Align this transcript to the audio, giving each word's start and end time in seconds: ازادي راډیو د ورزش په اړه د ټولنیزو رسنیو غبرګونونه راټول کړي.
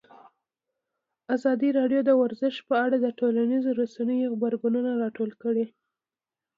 ازادي 1.35 1.69
راډیو 1.79 2.01
د 2.05 2.11
ورزش 2.21 2.55
په 2.67 2.75
اړه 2.85 2.97
د 2.99 3.07
ټولنیزو 3.19 3.71
رسنیو 3.81 4.31
غبرګونونه 4.33 4.91
راټول 5.03 5.31
کړي. 5.43 5.65